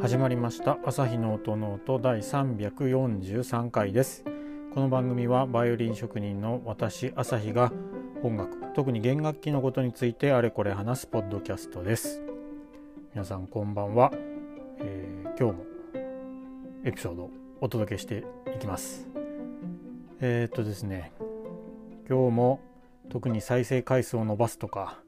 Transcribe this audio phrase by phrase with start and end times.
[0.00, 0.78] 始まりました。
[0.84, 1.98] 朝日の音の音。
[1.98, 4.22] 第343回です。
[4.72, 7.72] この番組はバイオリン職人の私朝日が
[8.22, 12.22] 音楽特に弦楽器のことについてあれこれ話すポッドキャストです。
[13.14, 14.12] 皆さんこんばんは、
[14.78, 15.64] えー、今日も
[16.84, 18.24] エピソードお届けして
[18.54, 19.08] いきます。
[20.20, 21.10] えー、っとですね。
[22.08, 22.60] 今日も
[23.12, 25.02] 特に再生回数を伸ばすとか、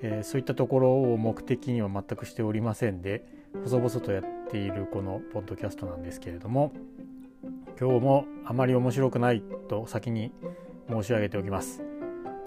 [0.00, 3.22] えー、そういったところを目的には全くしておりませんで
[3.64, 6.72] 細々とやっているこのポッドキャストなんですけれども
[7.78, 10.32] 今日もあまり面白くないと先に
[10.88, 11.82] 申し上げておきます。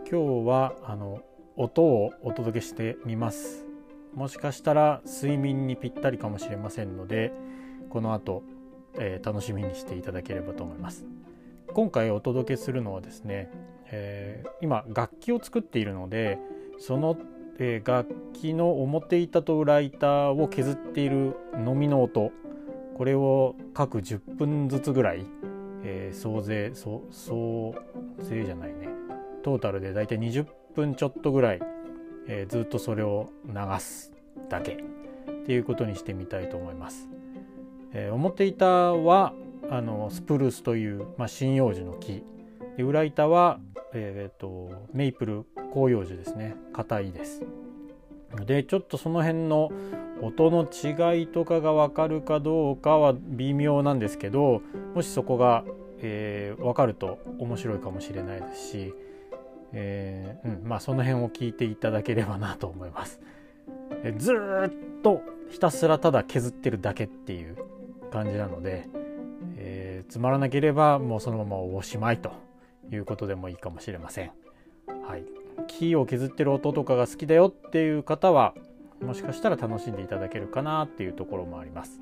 [0.10, 1.20] 今日はあの
[1.58, 3.66] 音をお届けしてみます。
[4.16, 7.34] もしかしたら睡眠にぴったりかもしれませんので
[7.90, 8.42] この後、
[8.98, 11.06] えー、楽しみにしていただければと思います。
[11.74, 13.52] 今回お届けするのはですね、
[13.92, 16.40] えー、今楽器を作っているので
[16.80, 17.18] その
[17.60, 22.32] えー、楽器の表板と裏板を削っているのみの音
[22.96, 25.26] これを各10分ずつぐらい、
[25.84, 27.76] えー、総勢総総
[28.22, 28.90] 勢じゃないね。
[29.44, 31.60] トータルでだいたい20分ちょっとぐらい、
[32.28, 34.12] えー、ずっとそれを流す
[34.50, 34.74] だけ。
[34.74, 37.08] っていうことにしてみたいと思います。
[37.94, 39.34] えー、表板は
[39.70, 42.24] あのスプルースという、まあ、針葉樹の木。
[42.78, 43.60] で裏板は、
[43.94, 46.56] えーとメイプル広葉樹ですね。
[46.74, 47.44] 硬いです。
[48.46, 49.72] でちょっとその辺の
[50.22, 54.62] 音の違いとかが分かるかどうかは微妙なんですけど
[54.96, 55.64] もしそこが、
[56.00, 58.94] えー、分かると面白いかもしれないですし、
[59.74, 63.20] えー、うんまあその辺を聞いていただければなと思います。
[64.04, 67.58] えずっとひたすらただ削ってるだけっていう
[68.12, 68.88] 感じなので、
[69.58, 72.47] えー、つまらなければもうそのままおしまいと。
[72.92, 74.32] いうことでもいいかもしれません。
[75.08, 75.24] はい、
[75.68, 78.54] 木を削ってる音とかが好きだよっていう方は
[79.02, 82.00] もしかしたら楽しんでいただけるかなっていうところもあります。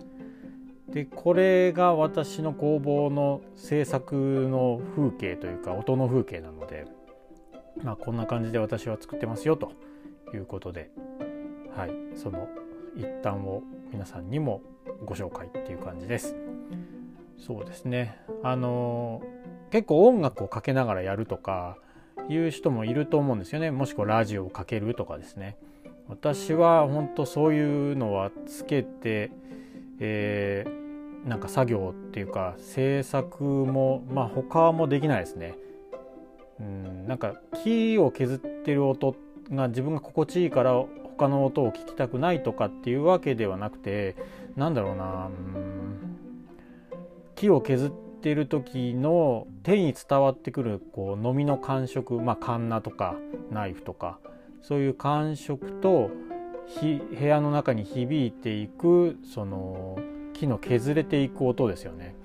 [0.89, 6.85] でこれが私の工房の制作の風景というか音の風景なので、
[7.83, 9.73] まあ、こんな感じで私は作ってますよと
[10.33, 10.91] いうことで、
[11.75, 12.47] はい、その
[12.95, 14.61] 一端を皆さんにも
[15.03, 16.35] ご紹介っていう感じです。
[17.37, 18.17] そうですね。
[18.43, 19.21] あの
[19.71, 21.77] 結構音楽をかけながらやるとか
[22.29, 23.71] いう人もいると思うんですよね。
[23.71, 25.57] もしくはラジオをかけるとかですね。
[26.07, 29.31] 私は本当そういうのはつけて、
[29.99, 35.55] えー、なんか作業っていうか制作もまあ他もできないですね。
[36.59, 39.15] うんなんか木を削ってる音
[39.51, 44.15] が自分が心地いいから他の音を聞きたくないとかっていうわけではなくて
[44.55, 45.84] なんだろうなうん
[47.35, 47.91] 木を削っ
[48.21, 53.15] ている時の手に伝わってくるこう飲みの感触まあカンナとか
[53.51, 54.19] ナイフとか
[54.61, 56.09] そういう感触と
[57.17, 59.99] 部屋の中に響いていくその
[60.33, 62.15] 木の削れていく音ですよね。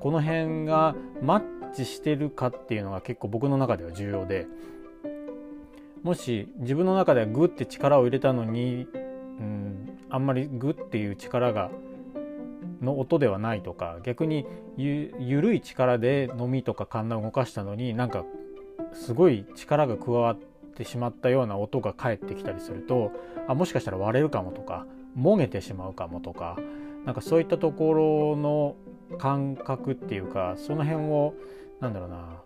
[0.00, 4.46] この辺がマッチしてるかっていうのが結構僕の中では重要で
[6.02, 8.98] もし自分の中ではグッて力を入れたのに、う
[9.42, 11.70] ん、あんまりグッていう力が
[12.84, 14.46] の音ではないとか逆に
[14.76, 18.24] ゆ緩い力でのみとかカンナを動かしたのになんか
[18.92, 20.36] すごい力が加わっ
[20.76, 23.12] てしまったような音が返ってきたりすると
[23.48, 26.56] あもしかしたら割れるかもとかもげてしまうかもとか
[27.04, 28.76] なんかそういったところの
[29.18, 31.34] 感覚っていうかその辺を
[31.80, 32.40] なんだろうな、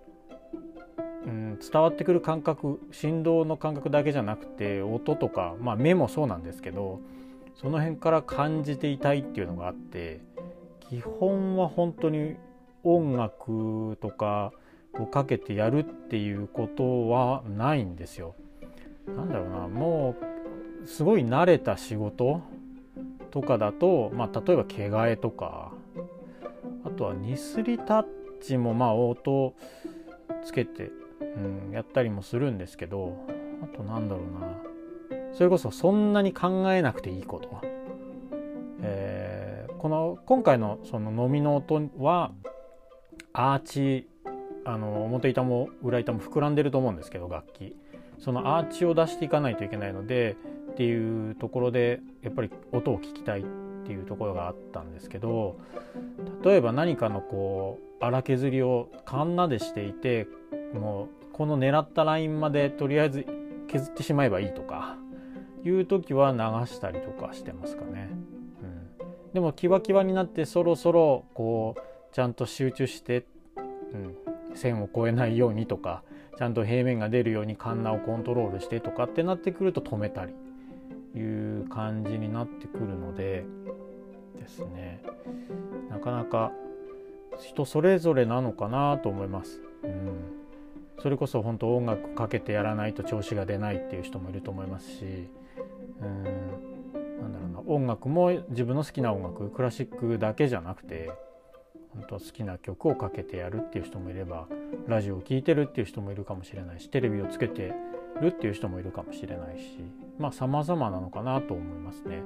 [1.27, 7.01] うん、伝わってくる感覚振動の感覚だけじゃなくて音とか、まあ、目もそうなんですけど
[7.61, 10.21] その辺から感じていたいっていうのがあって
[10.89, 12.37] 基本は本当に
[12.85, 14.53] 音楽とか
[14.95, 18.35] をかけてやるっていうことはないんですよ。
[19.07, 20.17] なんだろうなも
[20.85, 22.43] うすごい慣れた仕事
[23.31, 25.73] とかだと、まあ、例えば毛替えとか
[26.85, 28.07] あとはニスリタッ
[28.41, 29.55] チもまあ音
[30.45, 30.91] つけて、
[31.21, 33.17] うん、やったりもするんですけど
[33.63, 34.68] あとなんだろうな
[35.33, 37.61] それこそそんなに考えなくていいこと、
[38.83, 42.33] えー、この今回のその飲みの音は
[43.33, 44.09] アーチ
[44.65, 47.75] あの表板も裏板も膨らんでると思うんですけど楽器。
[48.19, 50.37] そのアーチを出していかないといけないので
[50.73, 53.45] っていうところでやっぱり音を聞きたいっ
[53.87, 55.59] ていうところがあったんですけど
[56.45, 60.27] 例えば何かのこう荒削りをカンナでしていて
[60.75, 63.27] もうこの狙ったラインまでとりあえず
[63.69, 64.97] 削ってしまえばいいとか
[65.65, 68.11] いう時は流したりとかしてますかね。
[68.63, 73.25] うん、でもキワキワになってそろそろこうちゃんと集中して、
[73.57, 76.03] うん、線を越えないようにとか
[76.39, 80.33] ちゃんと平面が出るようにカンナをコントロールしてとかってなってくると止めたり
[81.17, 83.45] いう感じになってくるので
[84.39, 85.03] ですね
[85.91, 86.53] なかなか
[87.41, 89.61] 人それぞれなのかなと思います。
[89.85, 90.39] うん、
[91.01, 95.29] それこそ本当音楽かけてやらないと調子が出ないっていう人もいると思いますし、
[96.03, 96.25] うん、
[97.21, 101.11] なんだろうな音楽も自分の好きな音楽クラシックだけじゃなくて
[101.95, 104.47] 本当好きな曲をかけてやるっていう人もいれば
[104.87, 107.73] ラジオを聴いてるっていう人もいるかもしれないしテレビをつけて
[108.21, 109.79] るっていう人もいるかもしれないし
[110.19, 112.23] まあ様々なのかなと思いますね。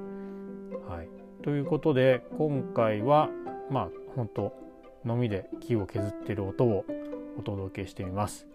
[0.88, 1.08] はい、
[1.42, 3.28] ということで今回は
[3.70, 4.52] まあ本当
[5.04, 6.84] のみで木を削ってる音を
[7.38, 8.46] お届けしてみます。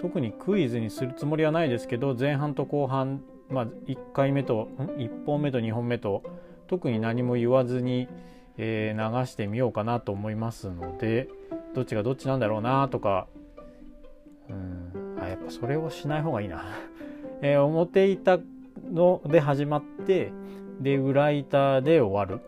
[0.00, 6.22] 特にクイズにするつもりはないですけど前半と後半、まあ、1回目と1本目と2本目と
[6.66, 8.08] 特に何も言わずに
[8.62, 11.28] えー、流してみようかなと思いますので
[11.74, 13.26] どっちがどっちなんだろうなとか
[14.50, 16.64] うんあやっぱそれをしない方がいいな、
[17.40, 18.40] えー、表板
[18.92, 20.30] ので始まって
[20.80, 22.42] で裏板で終わる。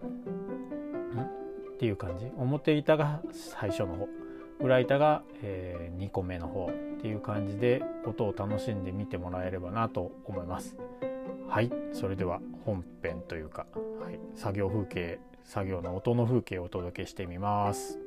[1.74, 2.30] っていう感じ。
[2.36, 4.08] 表板が最初の方。
[4.60, 10.76] 裏板が、えー、2個目の方っていう感じで音を楽しんで見てもらえればなと思います。
[11.52, 13.66] はいそれでは本編というか、
[14.00, 18.01] はい、作業風景作業の音の風景をお届けしてみます。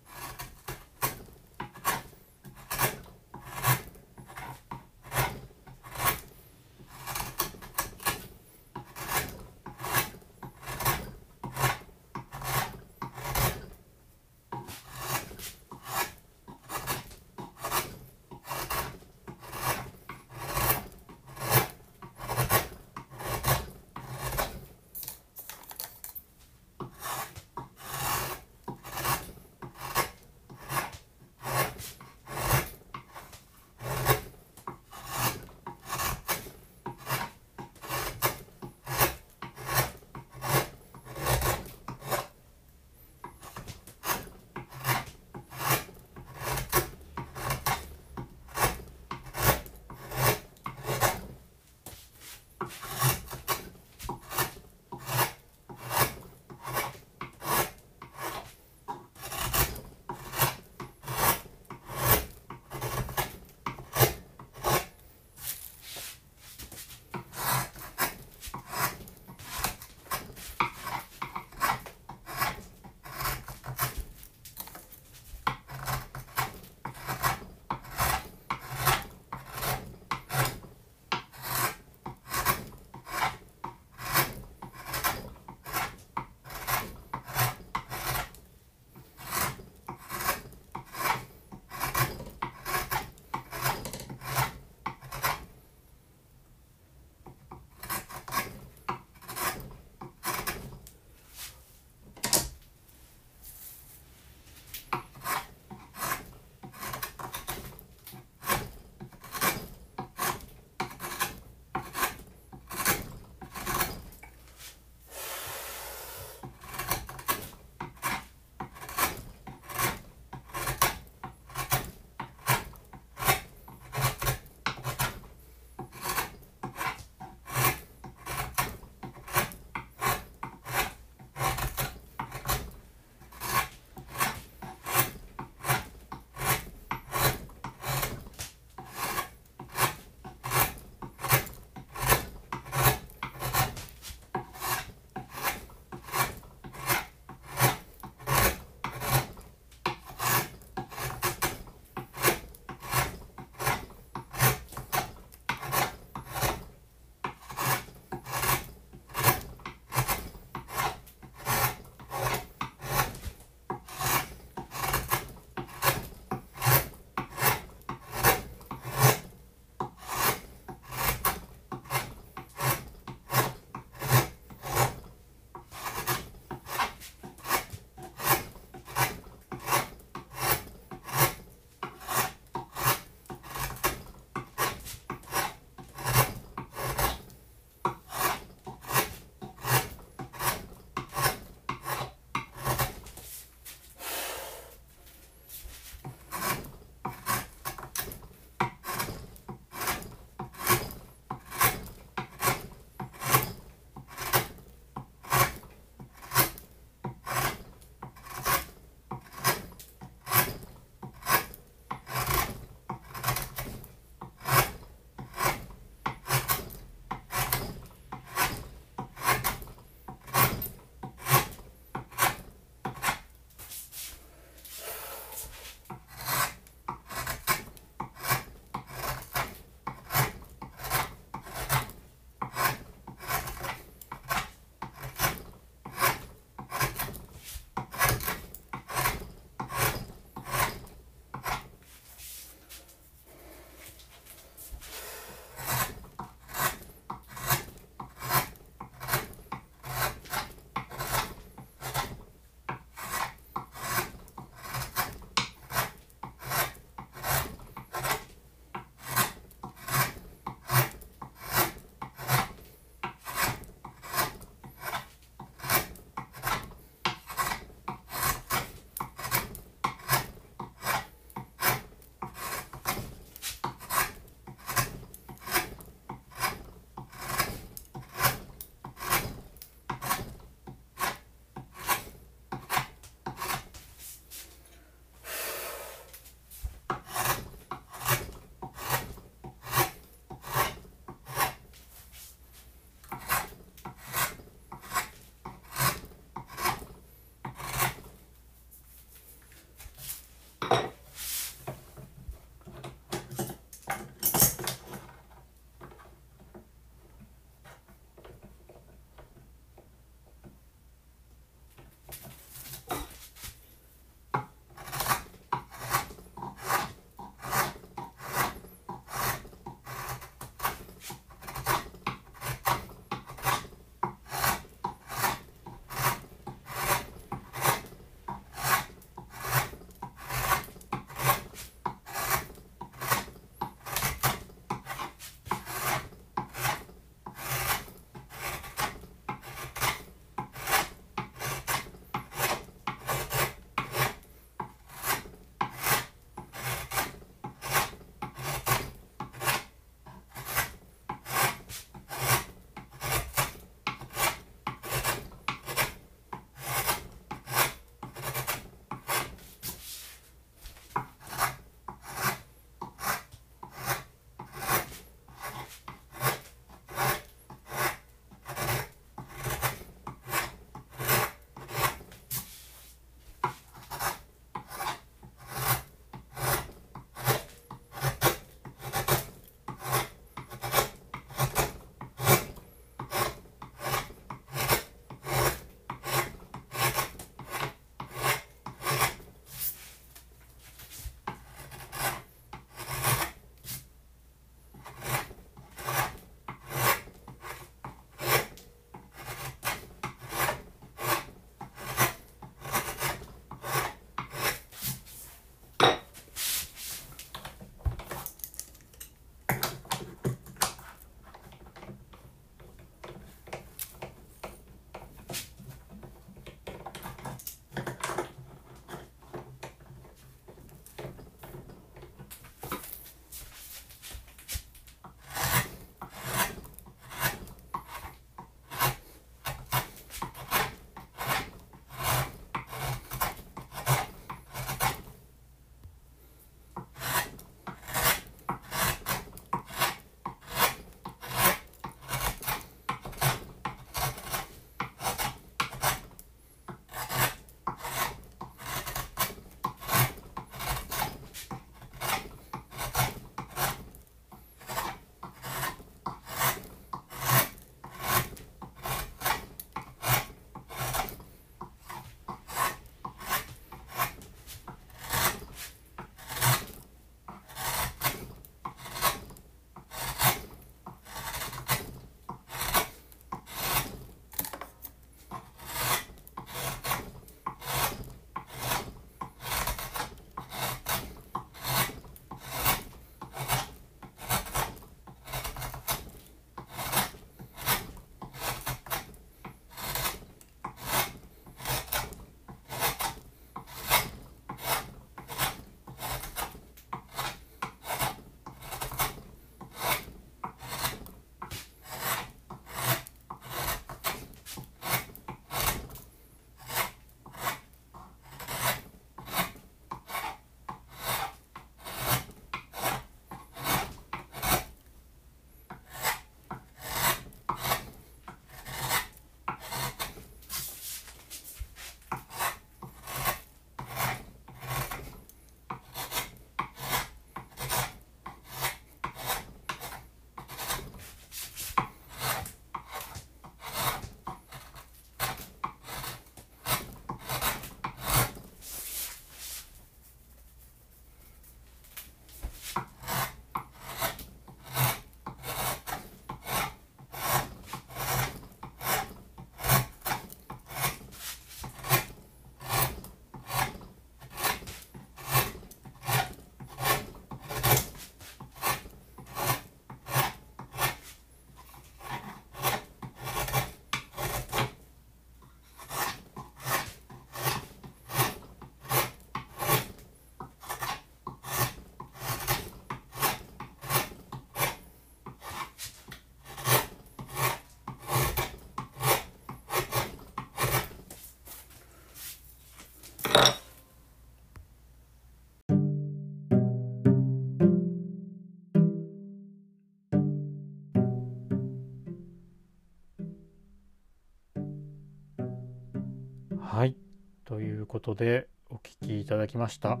[597.54, 600.00] ということでお聴きいただきました、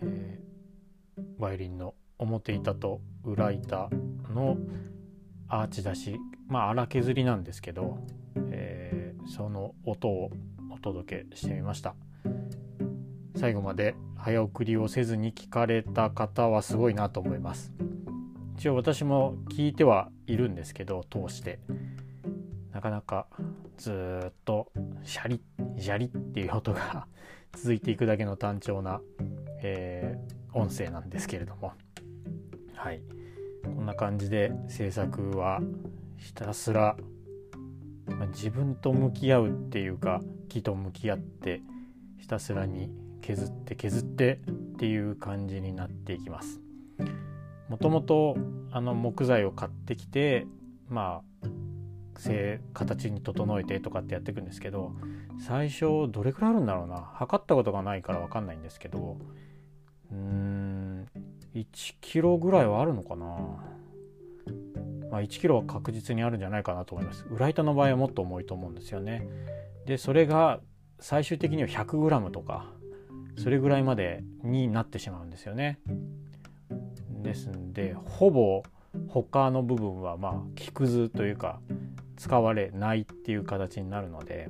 [0.00, 3.90] えー、バイオリンの表板と裏板
[4.32, 4.56] の
[5.48, 7.98] アーチ出しまあ荒削りなんですけど、
[8.52, 10.30] えー、その音を
[10.72, 11.96] お届けしてみました。
[13.34, 17.72] 最後まで早送りをせずに聞かれた方はすごいなと思います。
[18.56, 21.58] 一応私も聞いてはいるんですけど通して。
[22.72, 23.26] なかなか
[23.76, 23.92] ず
[24.30, 24.72] っと
[25.02, 25.40] シャリッ
[25.76, 27.06] ジャリっていう音が
[27.56, 29.00] 続いていくだけの単調な、
[29.62, 31.72] えー、音声なんですけれども
[32.74, 33.02] はい
[33.64, 35.60] こんな感じで制作は
[36.16, 36.96] ひたすら、
[38.06, 41.62] まあ、自分と向き合うっていうか木と向き合って
[42.18, 46.60] ひたすらに削って削ってっていう感じになっていきます。
[47.68, 48.36] もともと
[48.70, 50.46] あの木材を買ってきて
[50.88, 51.48] まあ
[52.74, 54.92] 形に整えてとかってやっていくんですけど
[55.40, 57.00] 最初どれくらいあるんだろうな。
[57.14, 59.18] 測ったことがないから分かんないんですけど
[60.10, 61.08] うーん
[61.54, 63.26] 1キロぐらいはあるのかな。
[65.10, 67.26] まあ、1キロは確実にあるんじゃないかなと思います。
[67.30, 69.28] 裏板の場合はもっと重いと思うんですよね。
[69.84, 70.60] でそれが
[71.00, 72.72] 最終的には 100g とか
[73.36, 75.80] それぐらいまでになってしまうんですよね。
[77.22, 78.62] ですんでほぼ
[79.08, 81.60] 他の部分はまあ木くずというか
[82.22, 84.48] 使われないっていう形になるので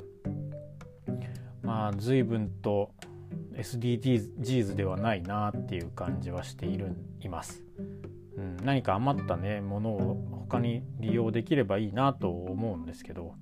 [1.62, 2.90] まあ随分と
[3.54, 7.62] SDGs ではないなっていう感じはしているいます。
[8.36, 13.34] うん、何か余ったねものを他に利用できればいいなと思うんですけど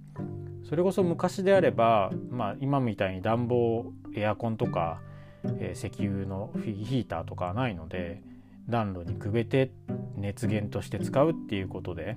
[0.64, 5.00] それこそ昔であれば、まあ、今みたいに暖房エアコンとか
[5.44, 8.22] えー、石油のヒーターとかはないので
[8.68, 9.70] 暖炉にくべて
[10.16, 12.16] 熱源として使うっていうことで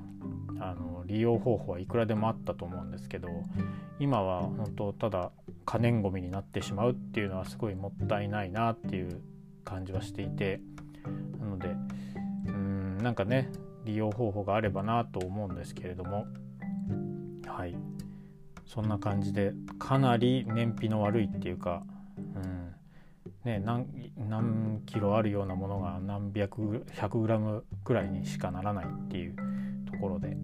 [0.59, 3.27] あの利用方法はいくらでもあったと思うんですけど
[3.99, 5.31] 今は本当ただ
[5.65, 9.21] 可燃ごみになってしまうっていうのはすごいもったいないなっていう
[9.63, 10.61] 感じはしていて
[11.39, 11.75] なので
[12.47, 13.49] うんなんかね
[13.85, 16.25] 利用方法があればなと思うんですけれども
[17.47, 17.75] はい。
[18.65, 21.83] そんな感じでかなり燃費の悪いっていうか、
[22.17, 22.73] うん、
[23.43, 23.85] ね、何
[24.17, 29.35] 何キロあるようなものが何百100グラムくらいにしかならないっていう
[29.91, 30.35] ところで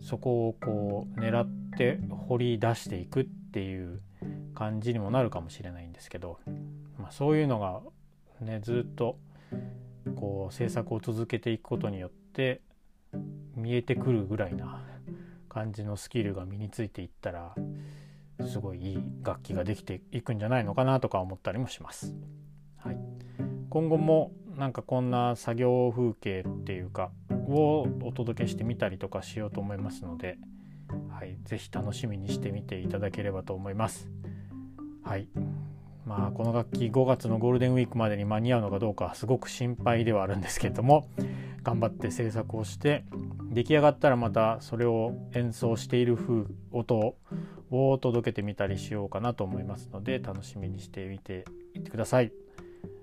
[0.00, 4.00] そこをこう狙って掘り出していくっていう
[4.54, 6.38] 感じにもなるかもしれないんですけど、
[6.98, 7.80] まあ、そういうのが
[8.40, 9.18] ねずっと
[10.16, 12.60] こう制作を続けていくことによって
[13.54, 14.82] 見えてくるぐらいな
[15.48, 17.54] 感じのスキルが身についていったら
[18.46, 22.14] すごいいい楽器ができていくんじゃないのかなとか思ったりもします。
[22.76, 22.98] はい、
[23.68, 27.10] 今後もなんかこんな作業風景っていうか
[27.48, 30.38] をお届けしてみたりとかしようと思いますので、
[31.10, 34.10] はい、是非楽しみにしてみていただければと思います。
[35.02, 35.28] はい
[36.08, 41.06] まあ、この楽器5月のゴールデンウィークまでに間に合うのかどうかすごく心配ではあるんですけれども
[41.62, 43.04] 頑張って制作をして
[43.50, 47.14] 出来上がったらまたそれを演奏している風音
[47.70, 52.32] を届けてみたりしようかなと思いますので楽しみにしてみていってください。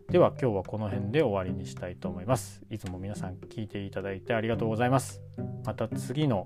[0.10, 2.62] では今日はこの辺で終わりにしたいと思います。
[2.70, 5.22] いつも皆さん聞いていただいてありがとうございます。
[5.66, 6.46] また次の、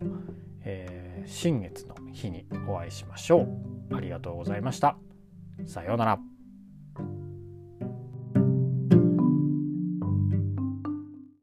[0.64, 3.42] えー、新月の日にお会いしましょ
[3.92, 3.96] う。
[3.96, 4.98] ありがとうございました。
[5.66, 6.39] さようなら。